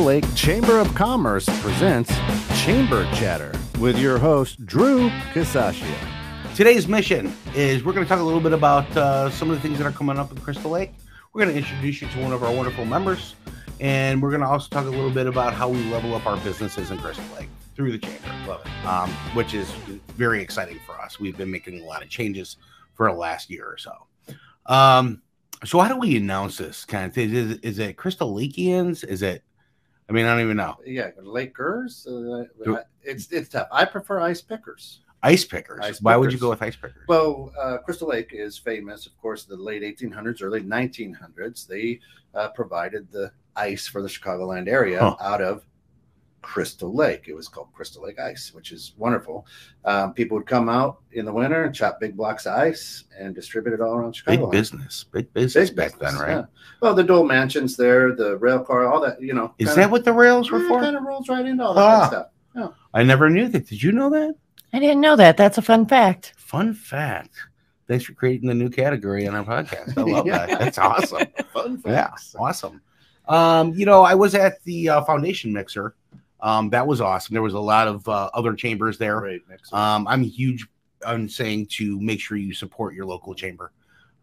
Lake 0.00 0.24
Chamber 0.34 0.78
of 0.78 0.94
Commerce 0.94 1.46
presents 1.60 2.14
Chamber 2.62 3.04
Chatter 3.14 3.52
with 3.80 3.98
your 3.98 4.18
host, 4.18 4.64
Drew 4.64 5.10
Casaccio. 5.32 5.94
Today's 6.54 6.86
mission 6.86 7.34
is 7.54 7.84
we're 7.84 7.92
going 7.92 8.04
to 8.04 8.08
talk 8.08 8.20
a 8.20 8.24
little 8.24 8.40
bit 8.40 8.52
about 8.52 8.96
uh, 8.96 9.28
some 9.30 9.50
of 9.50 9.56
the 9.56 9.60
things 9.60 9.78
that 9.78 9.86
are 9.86 9.92
coming 9.92 10.18
up 10.18 10.30
in 10.30 10.38
Crystal 10.38 10.70
Lake. 10.70 10.92
We're 11.32 11.42
going 11.42 11.54
to 11.54 11.58
introduce 11.58 12.00
you 12.00 12.08
to 12.08 12.20
one 12.20 12.32
of 12.32 12.44
our 12.44 12.52
wonderful 12.52 12.84
members, 12.84 13.34
and 13.80 14.22
we're 14.22 14.30
going 14.30 14.40
to 14.40 14.46
also 14.46 14.68
talk 14.68 14.86
a 14.86 14.90
little 14.90 15.10
bit 15.10 15.26
about 15.26 15.52
how 15.52 15.68
we 15.68 15.82
level 15.90 16.14
up 16.14 16.26
our 16.26 16.36
businesses 16.38 16.90
in 16.90 16.98
Crystal 16.98 17.24
Lake 17.36 17.48
through 17.74 17.92
the 17.92 17.98
chamber. 17.98 18.28
Love 18.46 18.62
it. 18.64 18.86
Um, 18.86 19.10
which 19.34 19.52
is 19.52 19.68
very 20.16 20.40
exciting 20.40 20.78
for 20.86 21.00
us. 21.00 21.18
We've 21.18 21.36
been 21.36 21.50
making 21.50 21.80
a 21.80 21.84
lot 21.84 22.02
of 22.02 22.08
changes 22.08 22.56
for 22.94 23.10
the 23.10 23.16
last 23.16 23.50
year 23.50 23.66
or 23.66 23.78
so. 23.78 23.92
Um, 24.66 25.22
so 25.64 25.80
how 25.80 25.88
do 25.88 25.98
we 25.98 26.16
announce 26.16 26.56
this 26.56 26.84
kind 26.84 27.06
of 27.06 27.14
thing? 27.14 27.34
Is, 27.34 27.58
is 27.58 27.78
it 27.78 27.96
Crystal 27.96 28.32
Lakeans? 28.34 29.04
Is 29.04 29.22
it? 29.22 29.42
I 30.08 30.12
mean, 30.12 30.24
I 30.24 30.32
don't 30.34 30.44
even 30.44 30.56
know. 30.56 30.76
Yeah, 30.86 31.10
Lakers. 31.20 32.06
Uh, 32.06 32.44
it's 33.02 33.30
it's 33.30 33.50
tough. 33.50 33.68
I 33.70 33.84
prefer 33.84 34.20
ice 34.20 34.40
pickers. 34.40 35.00
Ice 35.22 35.44
pickers. 35.44 35.80
Ice 35.82 36.00
Why 36.00 36.16
would 36.16 36.32
you 36.32 36.38
go 36.38 36.48
with 36.48 36.62
ice 36.62 36.76
pickers? 36.76 37.04
Well, 37.08 37.52
uh, 37.60 37.78
Crystal 37.78 38.08
Lake 38.08 38.30
is 38.32 38.56
famous, 38.56 39.06
of 39.06 39.18
course, 39.20 39.44
the 39.44 39.56
late 39.56 39.82
1800s, 39.82 40.42
early 40.42 40.62
1900s. 40.62 41.66
They 41.66 42.00
uh, 42.34 42.48
provided 42.50 43.10
the 43.10 43.32
ice 43.56 43.86
for 43.88 44.00
the 44.00 44.08
Chicagoland 44.08 44.68
area 44.68 45.00
Huh. 45.00 45.16
out 45.20 45.42
of 45.42 45.64
Crystal 46.42 46.94
Lake. 46.94 47.24
It 47.28 47.34
was 47.34 47.48
called 47.48 47.68
Crystal 47.72 48.02
Lake 48.02 48.18
Ice, 48.18 48.52
which 48.54 48.72
is 48.72 48.94
wonderful. 48.96 49.46
Um, 49.84 50.12
people 50.14 50.36
would 50.38 50.46
come 50.46 50.68
out 50.68 50.98
in 51.12 51.24
the 51.24 51.32
winter 51.32 51.64
and 51.64 51.74
chop 51.74 51.98
big 52.00 52.16
blocks 52.16 52.46
of 52.46 52.54
ice 52.54 53.04
and 53.18 53.34
distribute 53.34 53.74
it 53.74 53.80
all 53.80 53.94
around 53.94 54.14
Chicago. 54.14 54.46
big 54.46 54.52
business. 54.52 55.04
Big 55.12 55.32
business 55.34 55.70
back 55.70 55.98
then, 55.98 56.14
right? 56.16 56.30
Yeah. 56.30 56.44
Well, 56.80 56.94
the 56.94 57.02
dual 57.04 57.24
mansions 57.24 57.76
there, 57.76 58.14
the 58.14 58.36
rail 58.38 58.60
car, 58.60 58.86
all 58.86 59.00
that, 59.00 59.20
you 59.20 59.34
know. 59.34 59.54
Is 59.58 59.74
that 59.74 59.90
what 59.90 60.04
the 60.04 60.12
rails 60.12 60.50
were 60.50 60.60
for? 60.68 60.80
Kind 60.80 60.96
of 60.96 61.02
rolls 61.02 61.28
right 61.28 61.44
into 61.44 61.64
all 61.64 61.74
that 61.74 61.80
kind 61.80 61.92
Ah. 61.92 62.04
of 62.04 62.08
stuff. 62.08 62.74
I 62.94 63.02
never 63.02 63.28
knew 63.28 63.48
that. 63.48 63.66
Did 63.66 63.82
you 63.82 63.92
know 63.92 64.10
that? 64.10 64.34
I 64.72 64.78
didn't 64.80 65.00
know 65.00 65.16
that. 65.16 65.36
That's 65.36 65.58
a 65.58 65.62
fun 65.62 65.86
fact. 65.86 66.34
Fun 66.36 66.74
fact. 66.74 67.34
Thanks 67.86 68.04
for 68.04 68.12
creating 68.12 68.48
the 68.48 68.54
new 68.54 68.68
category 68.68 69.26
on 69.26 69.34
our 69.34 69.44
podcast. 69.44 69.96
I 69.96 70.02
love 70.02 70.26
Yeah. 70.26 70.46
that. 70.46 70.58
That's 70.58 70.78
awesome. 70.78 71.26
Fun 71.52 71.82
Yeah, 71.86 72.06
facts. 72.08 72.34
awesome. 72.38 72.80
Um, 73.28 73.72
you 73.74 73.86
know, 73.86 74.02
I 74.02 74.14
was 74.14 74.34
at 74.34 74.62
the 74.64 74.88
uh, 74.88 75.04
foundation 75.04 75.52
mixer. 75.52 75.94
Um, 76.40 76.70
that 76.70 76.86
was 76.86 77.00
awesome. 77.00 77.34
There 77.34 77.42
was 77.42 77.54
a 77.54 77.60
lot 77.60 77.88
of 77.88 78.08
uh, 78.08 78.30
other 78.34 78.54
chambers 78.54 78.98
there. 78.98 79.20
Next 79.48 79.72
Um, 79.72 80.06
I'm 80.06 80.22
huge 80.22 80.66
on 81.06 81.28
saying 81.28 81.66
to 81.66 82.00
make 82.00 82.20
sure 82.20 82.36
you 82.36 82.54
support 82.54 82.94
your 82.94 83.06
local 83.06 83.34
chamber. 83.34 83.72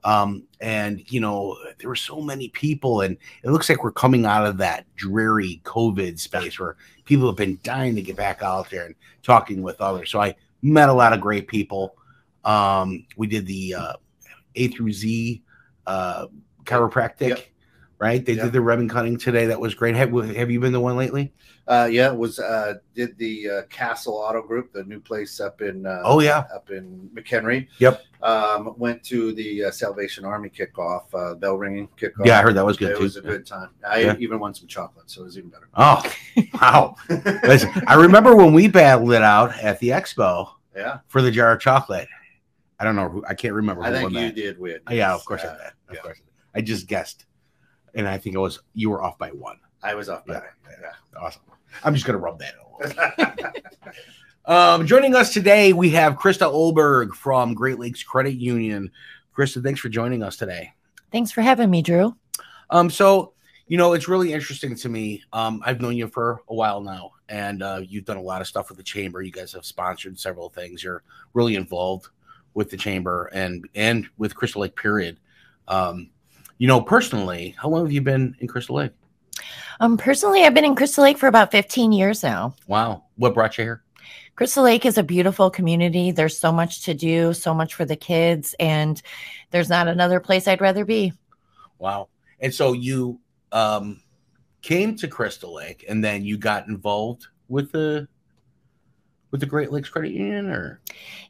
Um, 0.03 0.43
and 0.61 1.03
you 1.11 1.19
know, 1.19 1.57
there 1.79 1.89
were 1.89 1.95
so 1.95 2.21
many 2.21 2.49
people, 2.49 3.01
and 3.01 3.17
it 3.43 3.49
looks 3.49 3.69
like 3.69 3.83
we're 3.83 3.91
coming 3.91 4.25
out 4.25 4.45
of 4.45 4.57
that 4.57 4.85
dreary 4.95 5.61
COVID 5.63 6.19
space 6.19 6.59
where 6.59 6.77
people 7.05 7.25
have 7.25 7.35
been 7.35 7.59
dying 7.63 7.95
to 7.95 8.03
get 8.03 8.15
back 8.15 8.43
out 8.43 8.69
there 8.69 8.85
and 8.85 8.95
talking 9.23 9.63
with 9.63 9.81
others. 9.81 10.11
So 10.11 10.21
I 10.21 10.35
met 10.61 10.89
a 10.89 10.93
lot 10.93 11.13
of 11.13 11.21
great 11.21 11.47
people. 11.47 11.95
Um, 12.43 13.07
we 13.17 13.25
did 13.25 13.47
the 13.47 13.73
uh, 13.73 13.93
A 14.53 14.67
through 14.67 14.93
Z 14.93 15.41
uh, 15.87 16.27
chiropractic, 16.65 17.29
Yep. 17.29 17.47
Right? 17.99 18.25
They 18.25 18.33
Yep. 18.33 18.43
did 18.45 18.53
the 18.53 18.61
ribbon 18.61 18.89
cutting 18.89 19.17
today. 19.17 19.45
That 19.47 19.59
was 19.59 19.73
great. 19.73 19.95
Have, 19.95 20.11
have 20.35 20.51
you 20.51 20.59
been 20.59 20.73
the 20.73 20.79
one 20.79 20.97
lately? 20.97 21.33
Uh, 21.67 21.87
yeah, 21.91 22.11
it 22.11 22.15
was 22.17 22.37
uh, 22.37 22.75
did 22.93 23.17
the 23.17 23.49
uh, 23.49 23.61
Castle 23.69 24.13
Auto 24.15 24.41
Group, 24.43 24.71
the 24.71 24.83
new 24.83 24.99
place 24.99 25.39
up 25.39 25.61
in 25.61 25.85
uh, 25.87 26.01
Oh, 26.03 26.19
yeah. 26.19 26.43
up 26.53 26.69
in 26.69 27.09
McHenry. 27.15 27.67
Yep. 27.79 28.03
Um, 28.21 28.75
went 28.77 29.03
to 29.05 29.33
the 29.33 29.65
uh, 29.65 29.71
Salvation 29.71 30.25
Army 30.25 30.49
kickoff, 30.49 31.03
uh, 31.13 31.33
bell 31.35 31.55
ringing 31.57 31.87
kickoff. 31.99 32.25
Yeah, 32.25 32.37
I 32.39 32.41
heard 32.43 32.55
that 32.55 32.65
was 32.65 32.77
good 32.77 32.91
It 32.91 32.97
too. 32.97 33.03
was 33.03 33.17
a 33.17 33.21
good 33.21 33.45
time. 33.47 33.69
I 33.87 34.01
Yeah. 34.01 34.15
even 34.19 34.39
won 34.39 34.53
some 34.53 34.67
chocolate, 34.67 35.09
so 35.09 35.21
it 35.21 35.25
was 35.25 35.37
even 35.37 35.49
better. 35.49 35.69
Oh, 35.75 36.03
wow. 36.61 36.95
Listen, 37.43 37.71
I 37.87 37.95
remember 37.95 38.35
when 38.35 38.53
we 38.53 38.67
battled 38.67 39.13
it 39.13 39.21
out 39.23 39.57
at 39.59 39.79
the 39.79 39.89
expo 39.89 40.49
yeah, 40.75 40.99
for 41.07 41.21
the 41.23 41.31
jar 41.31 41.51
of 41.53 41.61
chocolate. 41.61 42.07
I 42.79 42.83
don't 42.83 42.95
know 42.95 43.07
who 43.09 43.23
I 43.27 43.33
can't 43.33 43.53
remember. 43.53 43.81
I 43.83 43.87
who 43.89 43.95
think 43.95 44.11
you 44.11 44.19
that. 44.19 44.35
did 44.35 44.59
win. 44.59 44.79
Yeah, 44.91 45.13
of 45.15 45.23
course 45.25 45.41
I 45.41 45.53
did. 45.53 45.61
Of 45.89 45.95
yeah. 45.95 46.01
course, 46.01 46.17
I, 46.17 46.57
did. 46.59 46.59
I 46.59 46.61
just 46.61 46.87
guessed, 46.87 47.25
and 47.95 48.07
I 48.07 48.17
think 48.17 48.35
it 48.35 48.39
was 48.39 48.59
you 48.73 48.89
were 48.89 49.01
off 49.01 49.17
by 49.17 49.29
one. 49.29 49.59
I 49.83 49.95
was 49.95 50.09
off 50.09 50.25
by 50.25 50.35
Yeah, 50.35 50.43
yeah. 50.81 51.19
Awesome. 51.19 51.41
I'm 51.83 51.93
just 51.93 52.05
gonna 52.05 52.19
rub 52.19 52.39
that 52.39 52.53
in 52.53 52.59
a 52.59 53.23
little. 53.23 53.51
Um, 54.47 54.85
joining 54.85 55.15
us 55.15 55.33
today, 55.33 55.73
we 55.73 55.89
have 55.91 56.17
Krista 56.17 56.51
Oehlberg 56.51 57.13
from 57.15 57.55
Great 57.55 57.79
Lakes 57.79 58.03
Credit 58.03 58.35
Union. 58.35 58.91
Krista, 59.35 59.63
thanks 59.63 59.79
for 59.79 59.89
joining 59.89 60.21
us 60.21 60.37
today. 60.37 60.71
Thanks 61.11 61.31
for 61.31 61.41
having 61.41 61.71
me, 61.71 61.81
Drew. 61.81 62.15
Um, 62.69 62.91
so 62.91 63.33
you 63.67 63.77
know, 63.77 63.93
it's 63.93 64.07
really 64.07 64.31
interesting 64.31 64.75
to 64.75 64.89
me. 64.89 65.23
Um, 65.33 65.61
I've 65.65 65.81
known 65.81 65.97
you 65.97 66.07
for 66.07 66.43
a 66.47 66.53
while 66.53 66.81
now, 66.81 67.13
and 67.27 67.63
uh, 67.63 67.81
you've 67.83 68.05
done 68.05 68.17
a 68.17 68.21
lot 68.21 68.41
of 68.41 68.47
stuff 68.47 68.69
with 68.69 68.77
the 68.77 68.83
chamber. 68.83 69.23
You 69.23 69.31
guys 69.31 69.53
have 69.53 69.65
sponsored 69.65 70.19
several 70.19 70.49
things. 70.49 70.83
You're 70.83 71.01
really 71.33 71.55
involved 71.55 72.09
with 72.53 72.69
the 72.69 72.77
chamber 72.77 73.31
and 73.33 73.67
and 73.73 74.07
with 74.17 74.35
Crystal 74.35 74.61
Lake. 74.61 74.75
Period. 74.75 75.17
Um, 75.67 76.11
you 76.57 76.67
know, 76.67 76.81
personally, 76.81 77.55
how 77.57 77.69
long 77.69 77.85
have 77.85 77.91
you 77.91 78.01
been 78.01 78.35
in 78.39 78.47
Crystal 78.47 78.75
Lake? 78.75 78.91
Um, 79.79 79.97
personally, 79.97 80.43
I've 80.43 80.53
been 80.53 80.65
in 80.65 80.75
Crystal 80.75 81.03
Lake 81.03 81.17
for 81.17 81.27
about 81.27 81.51
15 81.51 81.91
years 81.91 82.23
now. 82.23 82.55
Wow, 82.67 83.03
what 83.15 83.33
brought 83.33 83.57
you 83.57 83.63
here? 83.63 83.83
Crystal 84.35 84.63
Lake 84.63 84.85
is 84.85 84.97
a 84.97 85.03
beautiful 85.03 85.49
community. 85.49 86.11
There's 86.11 86.37
so 86.37 86.51
much 86.51 86.83
to 86.83 86.93
do, 86.93 87.33
so 87.33 87.53
much 87.53 87.73
for 87.73 87.85
the 87.85 87.95
kids, 87.95 88.55
and 88.59 89.01
there's 89.51 89.69
not 89.69 89.87
another 89.87 90.19
place 90.19 90.47
I'd 90.47 90.61
rather 90.61 90.85
be. 90.85 91.13
Wow. 91.79 92.09
And 92.39 92.53
so 92.53 92.73
you 92.73 93.19
um, 93.51 94.01
came 94.61 94.95
to 94.97 95.07
Crystal 95.07 95.53
Lake, 95.53 95.85
and 95.87 96.03
then 96.03 96.25
you 96.25 96.37
got 96.37 96.67
involved 96.67 97.27
with 97.47 97.71
the 97.71 98.07
with 99.35 99.41
the 99.41 99.45
Great 99.45 99.69
Lakes 99.69 99.89
Credit 99.89 100.13
Union, 100.13 100.49
or? 100.49 100.79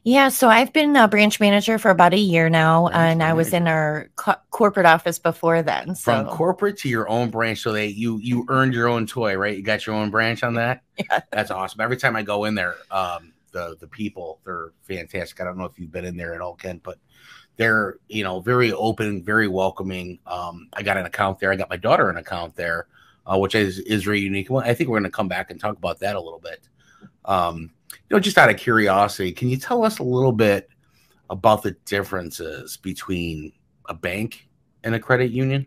Yeah, 0.04 0.28
so 0.28 0.48
I've 0.48 0.72
been 0.72 0.94
a 0.94 1.08
branch 1.08 1.40
manager 1.40 1.76
for 1.76 1.90
about 1.90 2.14
a 2.14 2.18
year 2.18 2.48
now, 2.48 2.82
Branch 2.86 2.94
and 2.96 3.20
I 3.20 3.32
was 3.32 3.52
in 3.52 3.66
our 3.66 4.08
co- 4.14 4.36
corporate 4.52 4.86
office 4.86 5.18
before 5.18 5.60
then. 5.60 5.96
So. 5.96 6.12
From 6.12 6.26
corporate 6.28 6.78
to 6.78 6.88
your 6.88 7.08
own 7.08 7.30
branch 7.30 7.58
so 7.58 7.72
they 7.72 7.88
you 7.88 8.18
you 8.18 8.46
earned 8.48 8.74
your 8.74 8.86
own 8.86 9.08
toy 9.08 9.36
right? 9.36 9.56
You 9.56 9.64
got 9.64 9.86
your 9.86 9.96
own 9.96 10.10
branch 10.10 10.44
on 10.44 10.54
that? 10.54 10.82
Yeah. 10.98 11.20
that's 11.30 11.50
awesome. 11.50 11.82
Every 11.82 11.98
time 11.98 12.16
i 12.16 12.22
go 12.22 12.44
in 12.44 12.54
there 12.54 12.76
um 12.90 13.32
the 13.50 13.76
the 13.80 13.88
people 13.88 14.38
they're 14.44 14.72
fantastic. 14.82 15.40
I 15.40 15.44
don't 15.44 15.58
know 15.58 15.64
if 15.64 15.78
you've 15.78 15.92
been 15.92 16.04
in 16.04 16.16
there 16.16 16.32
at 16.32 16.40
all 16.40 16.54
ken 16.54 16.80
but 16.82 16.98
they're 17.56 17.98
you 18.08 18.22
know 18.22 18.38
very 18.40 18.72
open 18.72 19.24
very 19.24 19.48
welcoming. 19.48 20.20
Um 20.26 20.68
i 20.72 20.82
got 20.82 20.96
an 20.96 21.06
account 21.06 21.40
there. 21.40 21.50
I 21.50 21.56
got 21.56 21.68
my 21.68 21.76
daughter 21.76 22.08
an 22.08 22.16
account 22.18 22.54
there 22.54 22.86
uh, 23.26 23.36
which 23.36 23.56
is 23.56 23.80
is 23.80 24.04
very 24.04 24.20
unique. 24.20 24.48
Well, 24.48 24.62
i 24.64 24.72
think 24.74 24.88
we're 24.88 25.00
going 25.00 25.10
to 25.10 25.16
come 25.16 25.28
back 25.28 25.50
and 25.50 25.60
talk 25.60 25.76
about 25.76 25.98
that 25.98 26.14
a 26.14 26.20
little 26.20 26.38
bit 26.38 26.68
um 27.26 27.70
you 27.90 27.98
know 28.10 28.20
just 28.20 28.38
out 28.38 28.50
of 28.50 28.56
curiosity 28.56 29.32
can 29.32 29.48
you 29.48 29.56
tell 29.56 29.84
us 29.84 29.98
a 29.98 30.02
little 30.02 30.32
bit 30.32 30.68
about 31.30 31.62
the 31.62 31.72
differences 31.84 32.76
between 32.76 33.52
a 33.88 33.94
bank 33.94 34.48
and 34.84 34.94
a 34.94 35.00
credit 35.00 35.30
union 35.30 35.66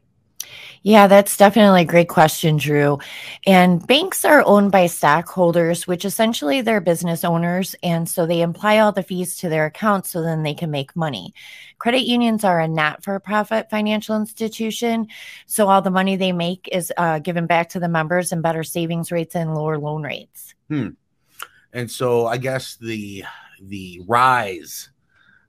Yeah, 0.84 1.08
that's 1.08 1.36
definitely 1.36 1.82
a 1.82 1.86
great 1.86 2.08
question, 2.08 2.58
Drew. 2.58 3.00
And 3.46 3.86
banks 3.86 4.24
are 4.24 4.44
owned 4.46 4.72
by 4.72 4.88
stockholders, 4.88 5.86
which 5.86 6.06
essentially 6.06 6.62
they're 6.62 6.80
business 6.80 7.24
owners. 7.24 7.76
And 7.84 8.08
so 8.08 8.26
they 8.26 8.42
apply 8.42 8.80
all 8.80 8.92
the 8.92 9.04
fees 9.04 9.36
to 9.38 9.50
their 9.50 9.66
accounts 9.66 10.12
so 10.12 10.22
then 10.22 10.44
they 10.44 10.54
can 10.54 10.72
make 10.72 10.96
money. 10.96 11.34
Credit 11.78 12.04
unions 12.08 12.44
are 12.44 12.60
a 12.60 12.68
not 12.68 13.04
for 13.04 13.20
profit 13.20 13.70
financial 13.70 14.16
institution. 14.16 15.08
So 15.46 15.68
all 15.68 15.82
the 15.82 15.92
money 15.92 16.16
they 16.16 16.32
make 16.32 16.70
is 16.72 16.94
uh, 16.98 17.20
given 17.20 17.46
back 17.46 17.70
to 17.70 17.80
the 17.80 17.90
members 17.90 18.32
and 18.32 18.42
better 18.42 18.64
savings 18.64 19.12
rates 19.12 19.36
and 19.36 19.54
lower 19.54 19.78
loan 19.78 20.04
rates. 20.04 20.56
And 21.74 21.90
so 21.90 22.28
I 22.28 22.38
guess 22.38 22.76
the 22.76 23.24
the 23.62 24.02
rise, 24.08 24.90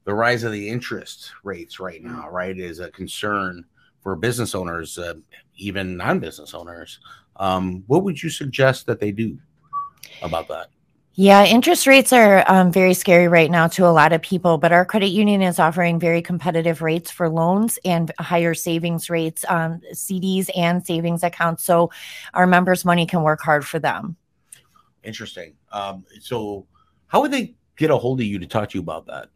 the 0.05 0.14
rise 0.14 0.43
of 0.43 0.52
the 0.52 0.69
interest 0.69 1.32
rates 1.44 1.81
right 1.81 2.02
now, 2.02 2.28
right, 2.31 2.58
is 2.58 2.81
a 2.81 2.90
concern 2.90 3.64
for 4.02 4.17
business 4.17 4.55
owners, 4.55 4.99
uh, 4.99 5.14
even 5.56 5.96
non-business 5.96 6.55
owners. 6.55 7.00
Um, 7.37 7.84
what 7.87 8.02
would 8.05 8.22
you 8.22 8.31
suggest 8.31 8.87
that 8.87 9.00
they 9.00 9.12
do 9.12 9.38
about 10.22 10.49
that? 10.49 10.69
Yeah, 11.14 11.44
interest 11.44 11.87
rates 11.87 12.12
are 12.12 12.44
um, 12.50 12.73
very 12.73 12.94
scary 12.94 13.28
right 13.28 13.50
now 13.50 13.66
to 13.69 13.87
a 13.87 13.90
lot 13.90 14.12
of 14.12 14.23
people, 14.23 14.58
but 14.58 14.73
our 14.73 14.84
credit 14.84 15.08
union 15.08 15.43
is 15.43 15.58
offering 15.58 15.99
very 15.99 16.23
competitive 16.23 16.82
rates 16.82 17.11
for 17.11 17.28
loans 17.28 17.78
and 17.84 18.12
higher 18.19 18.55
savings 18.55 19.11
rates 19.11 19.44
on 19.44 19.82
CDs 19.93 20.49
and 20.56 20.87
savings 20.87 21.23
accounts. 21.23 21.64
So 21.64 21.90
our 22.32 22.46
members' 22.46 22.84
money 22.84 23.06
can 23.06 23.23
work 23.23 23.43
hard 23.43 23.66
for 23.66 23.78
them. 23.78 24.16
Interesting. 25.05 25.55
Um, 25.73 26.05
so, 26.20 26.67
how 27.06 27.20
would 27.23 27.32
they 27.32 27.55
get 27.76 27.91
a 27.91 27.97
hold 27.97 28.20
of 28.20 28.26
you 28.26 28.38
to 28.38 28.47
talk 28.47 28.70
to 28.70 28.79
you 28.79 28.82
about 28.82 29.06
that? 29.06 29.29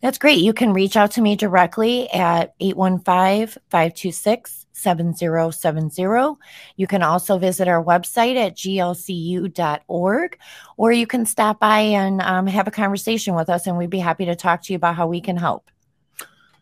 That's 0.00 0.18
great. 0.18 0.38
You 0.38 0.52
can 0.52 0.72
reach 0.72 0.96
out 0.96 1.10
to 1.12 1.20
me 1.20 1.36
directly 1.36 2.08
at 2.10 2.54
815 2.60 3.62
526 3.70 4.66
7070. 4.72 6.38
You 6.76 6.86
can 6.86 7.02
also 7.02 7.38
visit 7.38 7.66
our 7.66 7.82
website 7.82 8.36
at 8.36 8.56
glcu.org, 8.56 10.38
or 10.76 10.92
you 10.92 11.06
can 11.06 11.26
stop 11.26 11.58
by 11.60 11.80
and 11.80 12.20
um, 12.20 12.46
have 12.46 12.68
a 12.68 12.70
conversation 12.70 13.34
with 13.34 13.48
us, 13.48 13.66
and 13.66 13.76
we'd 13.76 13.90
be 13.90 13.98
happy 13.98 14.26
to 14.26 14.36
talk 14.36 14.62
to 14.62 14.72
you 14.72 14.76
about 14.76 14.94
how 14.94 15.06
we 15.06 15.20
can 15.20 15.36
help. 15.36 15.70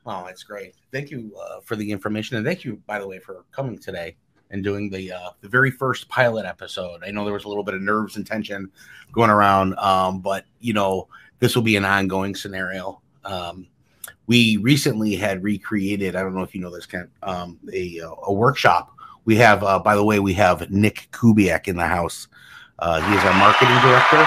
Wow, 0.04 0.24
that's 0.26 0.42
great. 0.42 0.74
Thank 0.92 1.10
you 1.10 1.34
uh, 1.40 1.60
for 1.60 1.76
the 1.76 1.90
information, 1.90 2.36
and 2.36 2.46
thank 2.46 2.64
you, 2.64 2.80
by 2.86 2.98
the 2.98 3.08
way, 3.08 3.18
for 3.18 3.44
coming 3.50 3.78
today 3.78 4.16
and 4.54 4.62
doing 4.62 4.88
the 4.88 5.12
uh, 5.12 5.30
the 5.40 5.48
very 5.48 5.70
first 5.70 6.08
pilot 6.08 6.46
episode. 6.46 7.02
I 7.04 7.10
know 7.10 7.24
there 7.24 7.34
was 7.34 7.44
a 7.44 7.48
little 7.48 7.64
bit 7.64 7.74
of 7.74 7.82
nerves 7.82 8.16
and 8.16 8.24
tension 8.24 8.70
going 9.12 9.28
around, 9.28 9.74
um, 9.78 10.20
but 10.20 10.46
you 10.60 10.72
know 10.72 11.08
this 11.40 11.56
will 11.56 11.62
be 11.62 11.76
an 11.76 11.84
ongoing 11.84 12.36
scenario. 12.36 13.02
Um, 13.24 13.66
we 14.28 14.56
recently 14.58 15.16
had 15.16 15.42
recreated. 15.42 16.14
I 16.14 16.22
don't 16.22 16.34
know 16.34 16.42
if 16.42 16.54
you 16.54 16.60
know 16.60 16.70
this, 16.70 16.86
Kent, 16.86 17.10
um, 17.24 17.58
a 17.72 18.00
a 18.22 18.32
workshop. 18.32 18.92
We 19.24 19.36
have, 19.36 19.64
uh, 19.64 19.80
by 19.80 19.96
the 19.96 20.04
way, 20.04 20.20
we 20.20 20.34
have 20.34 20.70
Nick 20.70 21.08
Kubiak 21.10 21.66
in 21.66 21.76
the 21.76 21.86
house. 21.86 22.28
Uh, 22.78 23.00
he 23.00 23.16
is 23.16 23.24
our 23.24 23.34
marketing 23.34 23.74
director. 23.82 24.24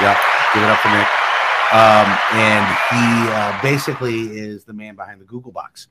Yep, 0.00 0.18
give 0.52 0.62
it 0.62 0.68
up 0.68 0.78
for 0.80 0.88
Nick. 0.88 1.08
Um, 1.72 2.18
and 2.32 2.66
he 2.90 3.32
uh, 3.32 3.62
basically 3.62 4.36
is 4.38 4.64
the 4.64 4.72
man 4.72 4.96
behind 4.96 5.20
the 5.20 5.24
Google 5.24 5.52
box. 5.52 5.86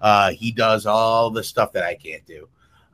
Uh, 0.00 0.30
he 0.30 0.52
does 0.52 0.86
all 0.86 1.30
the 1.30 1.42
stuff 1.42 1.72
that 1.72 1.82
I 1.82 1.96
can't 1.96 2.24
do. 2.24 2.48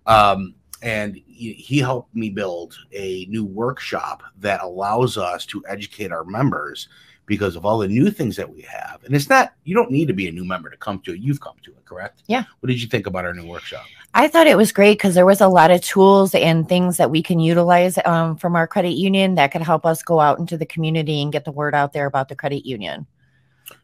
Um, 0.07 0.55
and 0.83 1.21
he, 1.27 1.53
he 1.53 1.79
helped 1.79 2.15
me 2.15 2.31
build 2.31 2.77
a 2.93 3.27
new 3.27 3.45
workshop 3.45 4.23
that 4.39 4.63
allows 4.63 5.19
us 5.19 5.45
to 5.47 5.63
educate 5.69 6.11
our 6.11 6.25
members 6.25 6.89
because 7.27 7.55
of 7.55 7.65
all 7.65 7.79
the 7.79 7.87
new 7.87 8.11
things 8.11 8.35
that 8.35 8.51
we 8.51 8.61
have. 8.63 9.05
And 9.05 9.15
it's 9.15 9.29
not, 9.29 9.53
you 9.63 9.75
don't 9.75 9.91
need 9.91 10.09
to 10.09 10.15
be 10.15 10.27
a 10.27 10.33
new 10.33 10.45
member 10.45 10.69
to 10.69 10.77
come 10.77 11.01
to 11.01 11.13
it. 11.13 11.21
You've 11.21 11.41
come 11.41 11.55
to 11.63 11.71
it, 11.71 11.85
correct? 11.85 12.25
Yeah. 12.27 12.45
What 12.59 12.69
did 12.69 12.83
you 12.83 12.89
think 12.89 13.07
about 13.07 13.25
our 13.25 13.33
new 13.33 13.47
workshop? 13.47 13.85
I 14.15 14.27
thought 14.27 14.49
it 14.49 14.57
was 14.57 14.73
great 14.73 14.99
because 14.99 15.15
there 15.15 15.27
was 15.27 15.41
a 15.41 15.47
lot 15.47 15.71
of 15.71 15.81
tools 15.81 16.35
and 16.35 16.69
things 16.69 16.97
that 16.97 17.11
we 17.11 17.23
can 17.23 17.39
utilize 17.39 17.99
um, 18.05 18.37
from 18.37 18.57
our 18.57 18.67
credit 18.67 18.95
union 18.95 19.37
that 19.37 19.53
could 19.53 19.63
help 19.63 19.87
us 19.87 20.03
go 20.03 20.19
out 20.19 20.41
into 20.41 20.57
the 20.57 20.67
community 20.67 21.23
and 21.23 21.31
get 21.31 21.45
the 21.45 21.53
word 21.53 21.75
out 21.75 21.93
there 21.93 22.07
about 22.07 22.29
the 22.29 22.35
credit 22.35 22.67
union. 22.67 23.07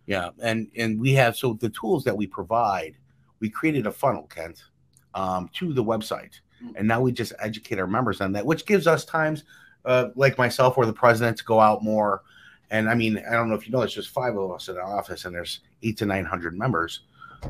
Yeah, 0.07 0.31
and 0.43 0.69
and 0.77 1.01
we 1.01 1.13
have 1.13 1.37
so 1.37 1.55
the 1.55 1.69
tools 1.69 2.03
that 2.05 2.17
we 2.17 2.27
provide, 2.27 2.97
we 3.39 3.49
created 3.49 3.87
a 3.87 3.93
funnel, 3.93 4.25
Kent, 4.25 4.65
um, 5.17 5.51
to 5.55 5.73
the 5.73 5.83
website, 5.83 6.39
and 6.77 6.87
now 6.87 7.01
we 7.01 7.11
just 7.11 7.33
educate 7.41 7.79
our 7.81 7.87
members 7.87 8.21
on 8.21 8.33
that, 8.33 8.47
which 8.47 8.67
gives 8.67 8.87
us 8.87 9.05
times, 9.05 9.43
uh, 9.85 10.11
like 10.15 10.39
myself 10.39 10.77
or 10.79 10.87
the 10.87 10.93
president, 10.93 11.39
to 11.39 11.45
go 11.45 11.59
out 11.59 11.83
more. 11.83 12.23
And 12.71 12.89
I 12.89 12.95
mean, 12.95 13.23
I 13.29 13.33
don't 13.33 13.49
know 13.49 13.55
if 13.55 13.67
you 13.67 13.73
know, 13.73 13.83
it's 13.83 13.95
just 13.95 14.11
five 14.11 14.37
of 14.37 14.53
us 14.53 14.69
in 14.69 14.77
our 14.77 14.97
office, 14.99 15.25
and 15.25 15.35
there's 15.35 15.61
eight 15.83 15.97
to 15.99 16.07
nine 16.07 16.25
hundred 16.25 16.57
members. 16.57 17.01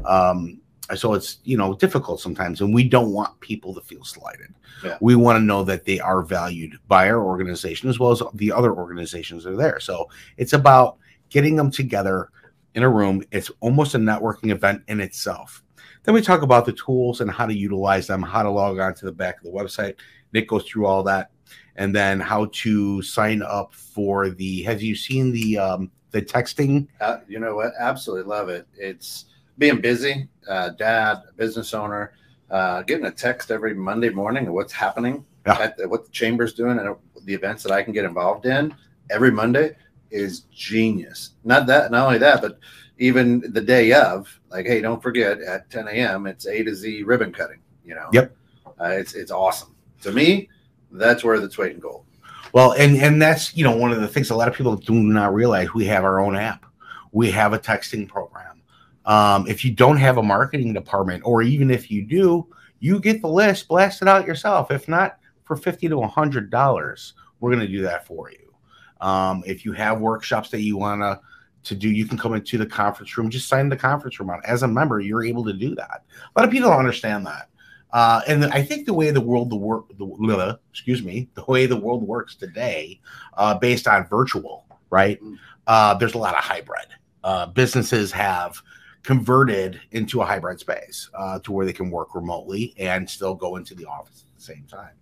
Um, 0.05 0.61
so 0.95 1.15
it's 1.15 1.39
you 1.43 1.57
know 1.57 1.75
difficult 1.75 2.21
sometimes, 2.21 2.61
and 2.61 2.73
we 2.73 2.89
don't 2.89 3.13
want 3.13 3.39
people 3.41 3.75
to 3.75 3.81
feel 3.81 4.05
slighted. 4.05 4.55
Yeah. 4.85 4.99
We 5.01 5.17
want 5.17 5.37
to 5.37 5.45
know 5.45 5.65
that 5.65 5.85
they 5.85 5.99
are 5.99 6.23
valued 6.23 6.79
by 6.87 7.09
our 7.11 7.23
organization 7.25 7.89
as 7.89 7.99
well 7.99 8.13
as 8.13 8.23
the 8.35 8.53
other 8.53 8.73
organizations 8.73 9.45
that 9.45 9.55
are 9.55 9.57
there. 9.57 9.81
So 9.81 10.09
it's 10.37 10.53
about 10.53 10.99
getting 11.31 11.57
them 11.57 11.71
together 11.71 12.29
in 12.75 12.85
a 12.85 12.89
room. 12.89 13.25
It's 13.33 13.51
almost 13.61 13.95
a 13.95 13.99
networking 13.99 14.51
event 14.53 14.83
in 14.87 15.01
itself. 15.01 15.63
Then 16.05 16.15
we 16.15 16.23
talk 16.23 16.43
about 16.43 16.65
the 16.67 16.73
tools 16.73 17.21
and 17.21 17.31
how 17.31 17.47
to 17.47 17.55
utilize 17.55 18.07
them, 18.07 18.23
how 18.23 18.43
to 18.43 18.51
log 18.51 18.79
on 18.79 18.95
to 18.95 19.05
the 19.05 19.13
back 19.13 19.39
of 19.39 19.45
the 19.45 19.51
website. 19.51 19.97
Nick 20.33 20.49
goes 20.49 20.65
through 20.65 20.87
all 20.87 21.03
that, 21.05 21.31
and 21.77 21.95
then 21.95 22.21
how 22.21 22.47
to 22.53 23.03
sign 23.03 23.43
up 23.43 23.73
for 23.75 24.31
the. 24.31 24.63
Have 24.63 24.83
you 24.83 24.95
seen 24.95 25.33
the 25.33 25.59
um, 25.59 25.91
the 26.11 26.23
texting? 26.23 26.89
Uh, 27.01 27.19
you 27.29 27.39
know 27.39 27.55
what? 27.57 27.73
Absolutely 27.79 28.25
love 28.29 28.49
it. 28.49 28.67
It's 28.77 29.27
being 29.59 29.81
busy, 29.81 30.29
uh, 30.49 30.71
dad, 30.71 31.23
business 31.37 31.73
owner, 31.75 32.13
uh, 32.51 32.83
getting 32.83 33.07
a 33.07 33.11
text 33.11 33.51
every 33.51 33.75
Monday 33.75 34.11
morning 34.11 34.47
of 34.47 34.53
what's 34.55 34.73
happening, 34.73 35.25
Yeah. 35.47 35.59
at 35.61 35.77
the, 35.79 35.89
what 35.89 36.05
the 36.05 36.11
chamber's 36.11 36.53
doing, 36.53 36.79
and 36.79 36.95
the 37.25 37.35
events 37.35 37.63
that 37.63 37.73
I 37.73 37.83
can 37.83 37.93
get 37.93 38.05
involved 38.05 38.47
in 38.47 38.75
every 39.11 39.31
Monday 39.31 39.75
is 40.11 40.41
genius. 40.53 41.31
Not 41.45 41.67
that, 41.67 41.91
not 41.91 42.07
only 42.07 42.19
that, 42.19 42.41
but 42.43 42.59
even 42.99 43.53
the 43.53 43.61
day 43.61 43.93
of, 43.93 44.41
like, 44.51 44.67
hey, 44.67 44.81
don't 44.81 45.03
forget 45.03 45.41
at 45.41 45.71
10 45.71 45.89
a.m. 45.89 46.27
it's 46.27 46.47
A 46.47 46.63
to 46.63 46.75
Z 46.75 47.03
ribbon 47.03 47.33
cutting. 47.33 47.61
You 47.85 47.95
know. 47.95 48.09
Yep. 48.13 48.37
Uh, 48.81 48.89
it's 48.89 49.15
it's 49.15 49.31
awesome. 49.31 49.75
To 50.03 50.13
me, 50.13 50.49
that's 50.93 51.25
where 51.25 51.39
the 51.41 51.55
weight 51.59 51.73
in 51.73 51.81
gold. 51.81 52.05
Well, 52.53 52.73
and 52.73 52.97
and 52.97 53.21
that's 53.21 53.57
you 53.57 53.65
know 53.65 53.77
one 53.77 53.93
of 53.93 54.01
the 54.01 54.09
things 54.09 54.31
a 54.31 54.37
lot 54.37 54.49
of 54.49 54.55
people 54.55 54.77
do 54.77 54.95
not 54.95 55.35
realize. 55.35 55.73
We 55.75 55.85
have 55.87 56.05
our 56.05 56.21
own 56.21 56.37
app. 56.37 56.67
We 57.13 57.31
have 57.31 57.53
a 57.53 57.59
texting 57.59 58.09
program. 58.09 58.63
Um, 59.05 59.47
if 59.47 59.65
you 59.65 59.73
don't 59.73 59.97
have 59.99 60.19
a 60.19 60.23
marketing 60.23 60.73
department, 60.73 61.23
or 61.25 61.43
even 61.43 61.71
if 61.71 61.91
you 61.91 62.05
do, 62.05 62.47
you 62.81 62.99
get 62.99 63.23
the 63.23 63.29
list, 63.29 63.69
blast 63.69 64.03
it 64.03 64.09
out 64.09 64.27
yourself. 64.27 64.71
If 64.71 64.89
not, 64.89 65.19
for 65.45 65.57
fifty 65.57 65.89
to 65.89 66.03
hundred 66.03 66.51
dollars, 66.51 67.15
we're 67.41 67.51
going 67.51 67.67
to 67.67 67.73
do 67.73 67.83
that 67.83 68.07
for 68.07 68.31
you. 68.31 68.53
Um, 69.01 69.43
if 69.47 69.65
you 69.65 69.73
have 69.73 70.01
workshops 70.01 70.51
that 70.51 70.63
you 70.63 70.77
want 70.77 71.03
to 71.03 71.21
to 71.67 71.75
do, 71.75 71.91
you 71.91 72.07
can 72.07 72.17
come 72.17 72.35
into 72.35 72.59
the 72.59 72.67
conference 72.67 73.17
room. 73.19 73.29
Just 73.29 73.49
sign 73.49 73.69
the 73.69 73.77
conference 73.77 74.19
room 74.21 74.31
out. 74.31 74.45
As 74.45 74.63
a 74.63 74.69
member, 74.69 75.01
you're 75.01 75.25
able 75.25 75.45
to 75.45 75.53
do 75.53 75.75
that. 75.75 76.05
A 76.15 76.39
lot 76.39 76.47
of 76.47 76.51
people 76.51 76.71
don't 76.71 76.79
understand 76.79 77.27
that. 77.27 77.49
Uh, 77.93 78.21
and 78.27 78.45
I 78.47 78.63
think 78.63 78.87
the 78.87 78.95
way 78.95 79.11
the 79.11 79.21
world 79.21 79.51
the 79.51 79.57
work 79.57 79.87
the 79.97 80.59
excuse 80.71 81.03
me 81.03 81.29
the 81.35 81.45
way 81.45 81.67
the 81.67 81.77
world 81.77 82.03
works 82.03 82.35
today, 82.35 83.01
uh, 83.35 83.57
based 83.59 83.89
on 83.89 84.07
virtual, 84.09 84.67
right? 84.91 85.21
Uh, 85.67 85.95
there's 85.95 86.15
a 86.15 86.19
lot 86.19 86.37
of 86.37 86.43
hybrid. 86.43 86.87
Uh, 87.25 87.47
businesses 87.47 88.13
have 88.13 88.61
converted 89.03 89.81
into 89.93 90.21
a 90.21 90.27
hybrid 90.27 90.61
space 90.61 91.09
uh, 91.15 91.39
to 91.41 91.53
where 91.53 91.65
they 91.65 91.73
can 91.73 91.91
work 91.91 92.15
remotely 92.15 92.75
and 92.79 93.09
still 93.09 93.35
go 93.35 93.57
into 93.57 93.75
the 93.75 93.85
office 93.85 94.26
same 94.47 94.65
time. 94.69 94.95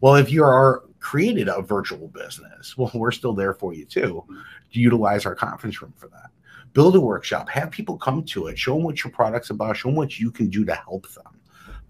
Well, 0.00 0.16
if 0.16 0.30
you 0.30 0.44
are 0.44 0.84
created 1.00 1.48
a 1.48 1.62
virtual 1.62 2.08
business, 2.08 2.76
well, 2.78 2.90
we're 2.94 3.10
still 3.10 3.34
there 3.34 3.54
for 3.54 3.74
you 3.74 3.84
too. 3.84 4.24
To 4.72 4.80
utilize 4.80 5.26
our 5.26 5.34
conference 5.34 5.80
room 5.82 5.94
for 5.96 6.08
that. 6.08 6.30
Build 6.72 6.96
a 6.96 7.00
workshop, 7.00 7.48
have 7.50 7.70
people 7.70 7.96
come 7.96 8.24
to 8.24 8.48
it, 8.48 8.58
show 8.58 8.74
them 8.74 8.82
what 8.82 9.04
your 9.04 9.12
product's 9.12 9.50
about, 9.50 9.76
show 9.76 9.88
them 9.88 9.96
what 9.96 10.18
you 10.18 10.32
can 10.32 10.48
do 10.48 10.64
to 10.64 10.74
help 10.74 11.08
them. 11.10 11.40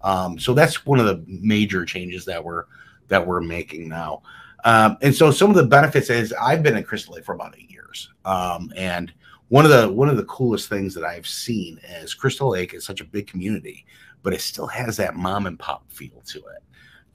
Um, 0.01 0.37
so 0.37 0.53
that's 0.53 0.85
one 0.85 0.99
of 0.99 1.07
the 1.07 1.23
major 1.27 1.83
changes 1.85 2.25
that 2.25 2.43
we're 2.43 2.65
that 3.07 3.25
we're 3.25 3.41
making 3.41 3.89
now. 3.89 4.21
Um, 4.63 4.97
and 5.01 5.13
so 5.13 5.31
some 5.31 5.49
of 5.49 5.55
the 5.55 5.65
benefits 5.65 6.09
is 6.09 6.33
I've 6.33 6.63
been 6.63 6.75
at 6.75 6.87
Crystal 6.87 7.15
Lake 7.15 7.25
for 7.25 7.33
about 7.33 7.55
eight 7.57 7.69
years, 7.69 8.09
um, 8.25 8.71
and 8.75 9.11
one 9.49 9.65
of 9.65 9.71
the 9.71 9.89
one 9.89 10.09
of 10.09 10.17
the 10.17 10.25
coolest 10.25 10.69
things 10.69 10.93
that 10.95 11.03
I've 11.03 11.27
seen 11.27 11.79
is 12.01 12.13
Crystal 12.13 12.49
Lake 12.49 12.73
is 12.73 12.85
such 12.85 13.01
a 13.01 13.05
big 13.05 13.27
community, 13.27 13.85
but 14.23 14.33
it 14.33 14.41
still 14.41 14.67
has 14.67 14.97
that 14.97 15.15
mom 15.15 15.45
and 15.45 15.57
pop 15.57 15.91
feel 15.91 16.21
to 16.27 16.39
it. 16.39 16.63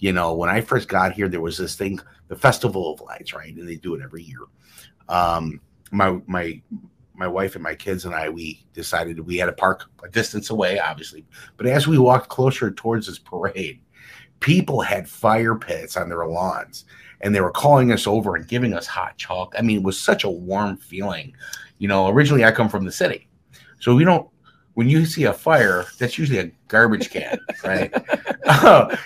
You 0.01 0.13
know, 0.13 0.35
when 0.35 0.51
I 0.51 0.61
first 0.61 0.89
got 0.89 1.13
here, 1.13 1.29
there 1.29 1.41
was 1.41 1.57
this 1.57 1.77
thing, 1.77 2.01
the 2.29 2.37
Festival 2.37 2.93
of 2.93 3.01
Lights, 3.01 3.33
right? 3.33 3.55
And 3.55 3.69
they 3.69 3.77
do 3.77 3.95
it 3.95 4.03
every 4.03 4.23
year. 4.23 4.41
Um, 5.09 5.61
my 5.93 6.19
my 6.27 6.61
my 7.15 7.29
wife 7.29 7.55
and 7.55 7.63
my 7.63 7.75
kids 7.75 8.07
and 8.07 8.15
I, 8.15 8.31
we 8.31 8.65
decided 8.73 9.21
we 9.21 9.37
had 9.37 9.47
to 9.47 9.53
park 9.53 9.85
a 10.03 10.09
distance 10.09 10.49
away, 10.49 10.81
obviously. 10.81 11.27
But 11.59 11.67
as 11.67 11.87
we 11.87 11.99
walked 11.99 12.31
closer 12.31 12.71
towards 12.71 13.07
this 13.07 13.19
parade, 13.19 13.81
people 14.41 14.81
had 14.81 15.07
fire 15.07 15.55
pits 15.55 15.99
on 15.99 16.09
their 16.09 16.27
lawns 16.27 16.87
and 17.21 17.35
they 17.35 17.43
were 17.43 17.51
calling 17.51 17.93
us 17.93 18.07
over 18.07 18.37
and 18.37 18.49
giving 18.49 18.73
us 18.73 18.87
hot 18.87 19.19
chalk. 19.19 19.55
I 19.59 19.61
mean, 19.61 19.79
it 19.79 19.83
was 19.83 20.01
such 20.01 20.25
a 20.25 20.31
warm 20.31 20.79
feeling. 20.79 21.35
You 21.77 21.89
know, 21.89 22.09
originally 22.09 22.45
I 22.45 22.53
come 22.53 22.71
from 22.71 22.87
the 22.87 22.93
city. 22.93 23.29
So 23.81 23.95
we 23.95 24.05
don't, 24.05 24.27
when 24.75 24.89
you 24.89 25.05
see 25.05 25.25
a 25.25 25.33
fire, 25.33 25.85
that's 25.99 26.19
usually 26.19 26.39
a 26.39 26.51
garbage 26.69 27.11
can, 27.11 27.39
right? 27.65 27.93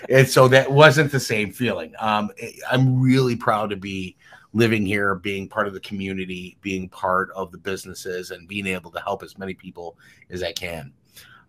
and 0.08 0.28
so 0.28 0.48
that 0.48 0.70
wasn't 0.70 1.10
the 1.10 1.20
same 1.20 1.52
feeling. 1.52 1.92
Um, 1.98 2.30
I'm 2.70 3.00
really 3.00 3.36
proud 3.36 3.70
to 3.70 3.76
be 3.76 4.16
living 4.52 4.86
here, 4.86 5.16
being 5.16 5.48
part 5.48 5.66
of 5.66 5.74
the 5.74 5.80
community, 5.80 6.56
being 6.60 6.88
part 6.88 7.30
of 7.32 7.50
the 7.50 7.58
businesses, 7.58 8.30
and 8.30 8.46
being 8.46 8.66
able 8.66 8.90
to 8.90 9.00
help 9.00 9.22
as 9.22 9.36
many 9.36 9.54
people 9.54 9.98
as 10.30 10.42
I 10.42 10.52
can. 10.52 10.92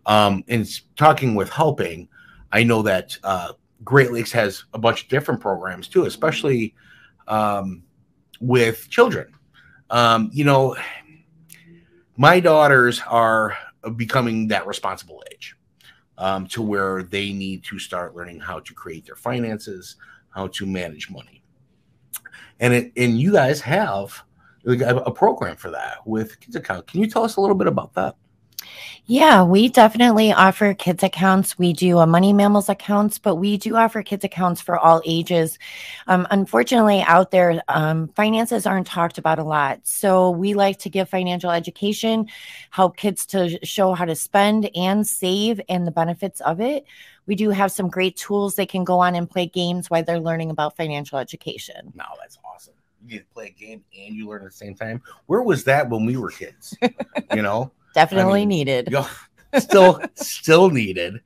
Um, 0.06 0.44
and 0.48 0.66
talking 0.96 1.34
with 1.34 1.50
helping, 1.50 2.08
I 2.52 2.62
know 2.62 2.82
that 2.82 3.16
uh, 3.22 3.52
Great 3.84 4.12
Lakes 4.12 4.32
has 4.32 4.64
a 4.72 4.78
bunch 4.78 5.02
of 5.02 5.08
different 5.08 5.40
programs 5.40 5.88
too, 5.88 6.06
especially 6.06 6.74
um, 7.28 7.82
with 8.40 8.88
children. 8.88 9.32
Um, 9.90 10.30
you 10.32 10.44
know, 10.44 10.76
my 12.16 12.40
daughters 12.40 13.00
are 13.06 13.56
becoming 13.90 14.48
that 14.48 14.66
responsible 14.66 15.22
age 15.32 15.56
um, 16.18 16.46
to 16.48 16.62
where 16.62 17.02
they 17.02 17.32
need 17.32 17.64
to 17.64 17.78
start 17.78 18.14
learning 18.14 18.40
how 18.40 18.60
to 18.60 18.74
create 18.74 19.06
their 19.06 19.16
finances, 19.16 19.96
how 20.30 20.46
to 20.48 20.66
manage 20.66 21.10
money. 21.10 21.42
And 22.60 22.72
it 22.72 22.92
and 22.96 23.20
you 23.20 23.32
guys 23.32 23.60
have 23.60 24.22
a, 24.66 24.72
a 24.72 25.10
program 25.10 25.56
for 25.56 25.70
that 25.70 25.98
with 26.06 26.40
kids 26.40 26.56
account. 26.56 26.86
Can 26.86 27.00
you 27.00 27.06
tell 27.06 27.22
us 27.22 27.36
a 27.36 27.40
little 27.40 27.56
bit 27.56 27.66
about 27.66 27.92
that 27.94 28.16
Yeah, 29.06 29.44
we 29.44 29.68
definitely 29.68 30.32
offer 30.32 30.74
kids 30.74 31.02
accounts. 31.02 31.56
We 31.58 31.72
do 31.72 31.98
a 31.98 32.06
money 32.06 32.32
mammals 32.32 32.68
accounts, 32.68 33.18
but 33.18 33.36
we 33.36 33.56
do 33.56 33.76
offer 33.76 34.02
kids 34.02 34.24
accounts 34.24 34.60
for 34.60 34.78
all 34.78 35.00
ages. 35.04 35.58
Um, 36.08 36.26
unfortunately, 36.30 37.02
out 37.02 37.30
there, 37.30 37.62
um, 37.68 38.08
finances 38.08 38.66
aren't 38.66 38.88
talked 38.88 39.18
about 39.18 39.38
a 39.38 39.44
lot. 39.44 39.80
So 39.84 40.30
we 40.30 40.54
like 40.54 40.78
to 40.80 40.90
give 40.90 41.08
financial 41.08 41.50
education, 41.50 42.26
help 42.70 42.96
kids 42.96 43.26
to 43.26 43.64
show 43.64 43.94
how 43.94 44.04
to 44.04 44.16
spend 44.16 44.70
and 44.74 45.06
save 45.06 45.60
and 45.68 45.86
the 45.86 45.92
benefits 45.92 46.40
of 46.40 46.60
it. 46.60 46.84
We 47.26 47.36
do 47.36 47.50
have 47.50 47.70
some 47.70 47.88
great 47.88 48.16
tools 48.16 48.54
they 48.54 48.66
can 48.66 48.84
go 48.84 48.98
on 49.00 49.14
and 49.14 49.30
play 49.30 49.46
games 49.46 49.88
while 49.88 50.02
they're 50.02 50.20
learning 50.20 50.50
about 50.50 50.76
financial 50.76 51.18
education. 51.18 51.92
no 51.94 52.04
that's 52.20 52.38
awesome 52.44 52.74
you 53.04 53.18
get 53.18 53.28
to 53.28 53.34
play 53.34 53.46
a 53.46 53.50
game 53.50 53.84
and 53.98 54.14
you 54.14 54.28
learn 54.28 54.42
at 54.42 54.50
the 54.50 54.56
same 54.56 54.74
time 54.74 55.00
where 55.26 55.42
was 55.42 55.64
that 55.64 55.88
when 55.88 56.04
we 56.04 56.16
were 56.16 56.30
kids 56.30 56.76
you 57.34 57.42
know 57.42 57.70
Definitely 57.96 58.40
mean, 58.46 58.48
needed. 58.48 58.88
Still 59.58 60.00
still 60.16 60.68
needed 60.68 61.22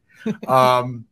um 0.46 1.04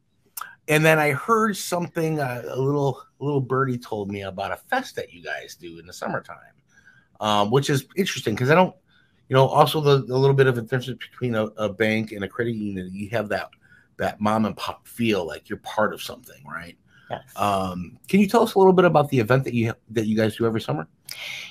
and 0.68 0.84
then 0.84 0.98
I 0.98 1.12
heard 1.12 1.56
something 1.56 2.20
uh, 2.20 2.42
a 2.46 2.60
little 2.60 3.02
little 3.18 3.40
birdie 3.40 3.78
told 3.78 4.10
me 4.10 4.22
about 4.22 4.52
a 4.52 4.56
fest 4.56 4.96
that 4.96 5.12
you 5.12 5.22
guys 5.22 5.54
do 5.54 5.78
in 5.78 5.86
the 5.86 5.92
summertime, 5.92 6.36
um, 7.20 7.50
which 7.50 7.70
is 7.70 7.86
interesting 7.96 8.34
because 8.34 8.50
I 8.50 8.54
don't, 8.54 8.76
you 9.28 9.34
know, 9.34 9.46
also 9.46 9.80
the, 9.80 10.04
the 10.04 10.16
little 10.16 10.36
bit 10.36 10.46
of 10.46 10.58
a 10.58 10.62
difference 10.62 10.86
between 11.10 11.34
a, 11.34 11.46
a 11.56 11.68
bank 11.68 12.12
and 12.12 12.22
a 12.22 12.28
credit 12.28 12.54
union. 12.54 12.90
You 12.92 13.08
have 13.10 13.30
that 13.30 13.48
that 13.96 14.20
mom 14.20 14.44
and 14.44 14.56
pop 14.56 14.86
feel 14.86 15.26
like 15.26 15.48
you're 15.48 15.58
part 15.60 15.94
of 15.94 16.02
something, 16.02 16.44
right? 16.46 16.76
Yes. 17.10 17.22
Um, 17.36 17.98
can 18.08 18.20
you 18.20 18.28
tell 18.28 18.42
us 18.42 18.54
a 18.54 18.58
little 18.58 18.72
bit 18.72 18.84
about 18.84 19.08
the 19.08 19.18
event 19.18 19.44
that 19.44 19.54
you 19.54 19.72
that 19.90 20.06
you 20.06 20.16
guys 20.16 20.36
do 20.36 20.46
every 20.46 20.60
summer? 20.60 20.86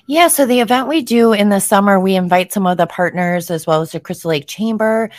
Yeah, 0.05 0.27
so 0.27 0.45
the 0.45 0.59
event 0.59 0.87
we 0.87 1.01
do 1.01 1.33
in 1.33 1.49
the 1.49 1.59
summer, 1.59 1.99
we 1.99 2.15
invite 2.15 2.53
some 2.53 2.67
of 2.67 2.77
the 2.77 2.85
partners 2.85 3.49
as 3.49 3.65
well 3.65 3.81
as 3.81 3.91
the 3.91 3.99
Crystal 3.99 4.29
Lake 4.29 4.47
Chamber, 4.47 5.09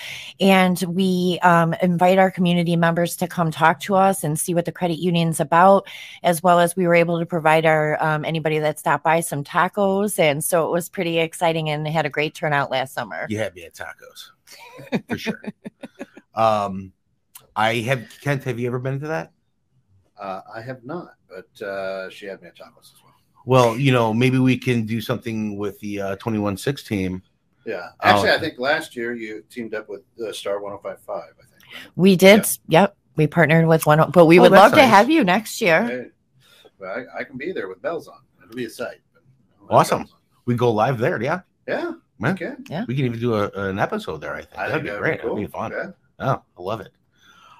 and 0.41 0.81
we 0.89 1.39
um, 1.43 1.75
invite 1.83 2.19
our 2.19 2.31
community 2.31 2.77
members 2.77 3.17
to 3.17 3.27
come 3.27 3.51
talk 3.51 3.81
to 3.81 3.97
us 3.97 4.23
and 4.23 4.39
see 4.39 4.55
what 4.55 4.65
the 4.65 4.73
credit 4.73 4.99
union's 4.99 5.41
about, 5.41 5.89
as 6.23 6.43
well 6.43 6.61
as 6.61 6.77
we 6.77 6.87
were 6.87 6.95
able 6.95 7.19
to 7.19 7.27
provide 7.27 7.67
our 7.67 8.03
um, 8.03 8.25
anybody 8.25 8.59
that 8.61 8.79
stopped 8.79 9.05
by 9.05 9.21
some 9.21 9.43
tacos, 9.43 10.19
and 10.19 10.43
so 10.45 10.67
it 10.67 10.71
was 10.71 10.89
pretty 10.89 11.19
exciting 11.19 11.69
and 11.69 11.87
had 11.87 12.07
a 12.07 12.11
great 12.11 12.35
turnout 12.35 12.71
last 12.71 12.95
summer. 12.95 13.27
You 13.29 13.39
had 13.39 13.55
me 13.55 13.65
at 13.65 13.75
tacos 13.75 15.03
for 15.09 15.19
sure. 15.19 15.43
um, 16.35 16.93
I 17.57 17.75
have 17.77 18.07
Kent. 18.21 18.45
Have 18.45 18.59
you 18.59 18.69
ever 18.69 18.79
been 18.79 19.01
to 19.01 19.09
that? 19.09 19.33
Uh, 20.21 20.41
I 20.55 20.61
have 20.61 20.85
not, 20.85 21.15
but 21.29 21.65
uh, 21.67 22.11
she 22.11 22.27
had 22.27 22.41
me 22.43 22.49
at 22.49 22.57
tacos 22.57 22.81
as 22.81 22.95
well. 23.03 23.15
Well, 23.47 23.77
you 23.79 23.93
know, 23.93 24.13
maybe 24.13 24.39
we 24.39 24.59
can 24.59 24.85
do 24.85 25.01
something 25.01 25.57
with 25.57 25.79
the 25.81 26.01
uh, 26.01 26.17
21-6 26.17 26.87
team. 26.87 27.23
Yeah, 27.65 27.89
actually, 28.03 28.31
Oh. 28.31 28.35
I 28.35 28.39
think 28.39 28.59
last 28.59 28.97
year 28.97 29.15
you 29.15 29.43
teamed 29.51 29.75
up 29.75 29.89
with 29.89 30.03
uh, 30.25 30.33
Star 30.33 30.61
105.5. 30.61 30.83
I 30.85 30.95
think. 30.97 31.07
Right? 31.09 31.91
We 31.97 32.17
did, 32.17 32.47
yep, 32.69 32.97
we 33.17 33.27
partnered 33.27 33.67
with 33.67 33.87
one, 33.87 34.11
but 34.11 34.27
we 34.27 34.39
Oh, 34.39 34.43
would 34.43 34.53
that's 34.53 34.73
love 34.73 34.79
to 34.81 34.87
have 34.87 35.09
you 35.11 35.23
next 35.25 35.61
year. 35.61 35.83
Hey, 35.87 36.07
well, 36.79 37.05
I, 37.17 37.21
I 37.21 37.25
can 37.25 37.37
be 37.37 37.53
there 37.53 37.69
with 37.69 37.81
bells 37.83 38.09
on. 38.09 38.19
It'll 38.43 38.57
be 38.57 38.65
a 38.65 38.71
sight. 38.71 38.99
but 39.15 39.23
I'll 39.75 39.79
have 39.79 39.93
Awesome. 39.93 40.09
We 40.47 40.55
go 40.55 40.73
live 40.73 40.99
there, 40.99 41.21
yeah. 41.23 41.41
Yeah. 41.67 41.93
Man. 42.19 42.33
Okay. 42.33 42.55
We 42.89 42.97
can 42.97 43.05
even 43.05 43.21
do 43.21 43.35
a, 43.35 43.49
an 43.51 43.79
episode 43.79 44.19
there. 44.19 44.35
I 44.35 44.41
think 44.43 44.59
I 44.59 44.69
that'd 44.69 44.73
think 44.75 44.85
be 44.85 44.89
that'd 44.91 45.03
great. 45.03 45.21
cool. 45.23 45.35
That'd 45.37 45.47
be 45.51 45.53
fun. 45.53 45.71
Yeah. 45.73 45.91
Oh, 46.21 46.43
I 46.59 46.63
love 46.63 46.81
it. 46.81 46.89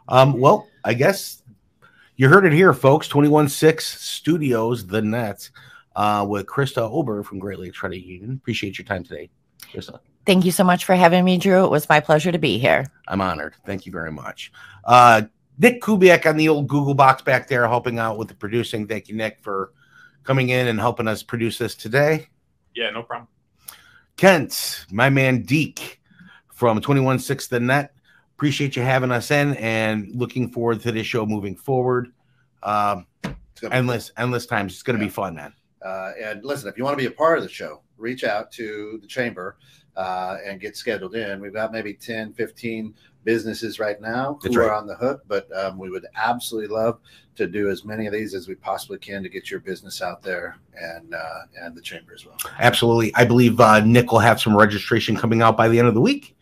Um, 0.09 0.41
well, 0.41 0.67
I 0.85 0.95
guess 0.95 1.43
you 2.19 2.29
heard 2.29 2.45
it 2.45 2.53
here, 2.53 2.75
folks. 2.75 3.09
21-6 3.09 3.81
Studios, 3.81 4.87
the 4.87 5.01
Nets, 5.01 5.53
uh, 5.97 6.27
with 6.29 6.47
Krista 6.47 6.83
Oehlberg 6.83 7.25
from 7.25 7.39
Great 7.39 7.61
Lakes 7.61 7.79
Credit 7.79 8.05
Union. 8.05 8.33
Appreciate 8.43 8.77
your 8.77 8.85
time 8.85 9.05
today, 9.05 9.31
Krista. 9.73 10.01
Thank 10.27 10.45
you 10.45 10.51
so 10.51 10.65
much 10.65 10.85
for 10.85 10.95
having 10.95 11.25
me, 11.25 11.39
Drew. 11.39 11.65
It 11.65 11.71
was 11.71 11.89
my 11.89 12.01
pleasure 12.01 12.33
to 12.33 12.39
be 12.39 12.59
here. 12.59 12.85
I'm 13.07 13.21
honored. 13.21 13.55
Thank 13.65 13.87
you 13.87 13.93
very 13.93 14.13
much. 14.13 14.53
Uh, 14.85 15.23
Nick 15.59 15.81
Kubiak 15.81 16.27
on 16.27 16.37
the 16.37 16.49
old 16.49 16.67
Google 16.69 16.95
box 16.95 17.23
back 17.23 17.49
there 17.49 17.67
helping 17.67 17.99
out 17.99 18.19
with 18.19 18.29
the 18.29 18.35
producing. 18.35 18.87
Thank 18.87 19.09
you, 19.09 19.15
Nick, 19.15 19.39
for 19.41 19.73
coming 20.25 20.51
in 20.51 20.67
and 20.67 20.79
helping 20.79 21.07
us 21.07 21.23
produce 21.23 21.57
this 21.57 21.77
today. 21.77 22.27
Yeah, 22.75 22.91
no 22.91 23.05
problem. 23.05 23.29
Kent, 24.17 24.87
my 24.91 25.09
man 25.09 25.43
Deek 25.43 26.01
from 26.53 26.81
21-6 26.81 27.49
The 27.49 27.61
Net. 27.61 27.95
Appreciate 28.39 28.77
you 28.77 28.83
having 28.83 29.11
us 29.11 29.33
in 29.33 29.57
and 29.57 30.15
looking 30.15 30.49
forward 30.49 30.81
to 30.83 30.93
this 30.93 31.05
show 31.09 31.27
moving 31.27 31.57
forward. 31.57 32.13
Um, 32.63 33.05
It's 33.25 33.61
gonna 33.61 33.71
be 33.73 33.77
endless, 33.79 34.13
endless 34.17 34.47
times. 34.47 34.75
It's 34.75 34.83
going 34.85 34.97
to 34.97 35.05
Yeah. 35.05 35.09
be 35.09 35.13
fun, 35.13 35.35
man. 35.35 35.53
Uh, 35.85 36.13
and 36.23 36.45
listen, 36.45 36.69
if 36.69 36.79
you 36.79 36.85
want 36.85 36.97
to 36.97 37.03
be 37.03 37.07
a 37.07 37.17
part 37.17 37.39
of 37.39 37.43
the 37.43 37.51
show, 37.51 37.83
reach 37.97 38.23
out 38.23 38.53
to 38.53 39.01
the 39.03 39.09
chamber 39.09 39.57
uh, 39.97 40.37
and 40.47 40.61
get 40.61 40.77
scheduled 40.77 41.17
in. 41.17 41.41
We've 41.41 41.53
got 41.53 41.73
maybe 41.73 41.93
10, 41.95 42.33
15 42.33 42.95
businesses 43.25 43.81
right 43.81 44.01
now 44.01 44.39
That's 44.41 44.55
who 44.55 44.61
right. 44.61 44.69
are 44.69 44.75
on 44.75 44.87
the 44.87 44.95
hook, 44.95 45.23
but 45.27 45.49
um, 45.57 45.77
we 45.77 45.91
would 45.91 46.07
absolutely 46.15 46.73
love 46.73 47.01
to 47.35 47.49
do 47.49 47.69
as 47.69 47.85
many 47.85 48.07
of 48.07 48.13
these 48.13 48.35
as 48.35 48.47
we 48.47 48.55
possibly 48.55 48.99
can 48.99 49.25
to 49.25 49.29
get 49.29 49.51
your 49.51 49.59
business 49.59 50.01
out 50.01 50.23
there 50.23 50.59
and 50.81 51.13
uh, 51.13 51.41
and 51.61 51.75
the 51.77 51.83
chamber 51.83 52.13
as 52.15 52.25
well. 52.25 52.37
Absolutely. 52.61 53.13
I 53.17 53.25
believe 53.25 53.59
uh, 53.59 53.81
Nick 53.81 54.13
will 54.13 54.21
have 54.21 54.41
some 54.41 54.57
registration 54.57 55.17
coming 55.17 55.43
out 55.43 55.57
by 55.57 55.67
the 55.69 55.81
end 55.81 55.89
of 55.89 55.95
the 55.95 56.01
week. 56.01 56.37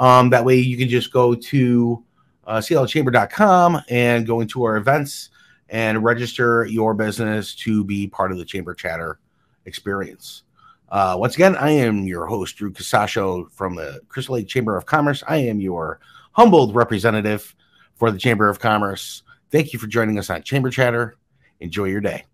Um, 0.00 0.30
that 0.30 0.44
way 0.44 0.56
you 0.56 0.78
can 0.78 0.88
just 0.88 1.12
go 1.12 1.34
to 1.34 2.02
uh, 2.46 2.56
clchamber.com 2.56 3.82
and 3.90 4.26
go 4.26 4.40
into 4.40 4.64
our 4.64 4.76
events 4.76 5.28
and 5.68 6.02
register 6.02 6.64
your 6.64 6.94
business 6.94 7.54
to 7.54 7.84
be 7.84 8.08
part 8.08 8.32
of 8.32 8.38
the 8.38 8.44
Chamber 8.44 8.74
Chatter 8.74 9.20
experience. 9.66 10.42
Uh, 10.88 11.16
once 11.18 11.34
again, 11.34 11.54
I 11.54 11.70
am 11.70 12.06
your 12.06 12.26
host, 12.26 12.56
Drew 12.56 12.72
Casaccio 12.72 13.52
from 13.52 13.76
the 13.76 14.00
Crystal 14.08 14.34
Lake 14.34 14.48
Chamber 14.48 14.76
of 14.76 14.86
Commerce. 14.86 15.22
I 15.28 15.36
am 15.36 15.60
your 15.60 16.00
humbled 16.32 16.74
representative 16.74 17.54
for 17.94 18.10
the 18.10 18.18
Chamber 18.18 18.48
of 18.48 18.58
Commerce. 18.58 19.22
Thank 19.50 19.72
you 19.72 19.78
for 19.78 19.86
joining 19.86 20.18
us 20.18 20.30
on 20.30 20.42
Chamber 20.42 20.70
Chatter. 20.70 21.16
Enjoy 21.60 21.84
your 21.84 22.00
day. 22.00 22.24